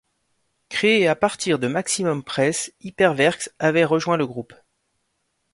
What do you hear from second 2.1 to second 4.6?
Press, Hyperwerks avait rejoint le groupe.